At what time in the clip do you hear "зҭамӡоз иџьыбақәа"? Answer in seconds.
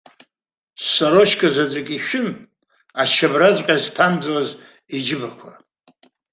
3.83-5.51